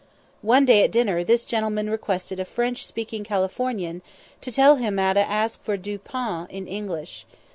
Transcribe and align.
One 0.41 0.65
day 0.65 0.83
at 0.83 0.89
dinner 0.89 1.23
this 1.23 1.45
gentleman 1.45 1.87
requested 1.87 2.39
a 2.39 2.45
French 2.45 2.87
speaking 2.87 3.23
Californian 3.23 4.01
to 4.41 4.51
tell 4.51 4.77
him 4.77 4.97
how 4.97 5.13
to 5.13 5.19
ask 5.19 5.63
for 5.63 5.77
du 5.77 5.99
pain 5.99 6.47
in 6.49 6.65
English. 6.67 7.27